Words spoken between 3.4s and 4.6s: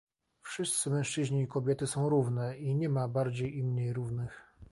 i mniej równych